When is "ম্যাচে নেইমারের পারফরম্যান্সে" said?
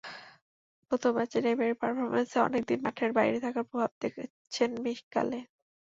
1.17-2.37